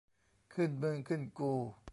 [0.53, 1.53] ขึ้นมึงขึ้นกู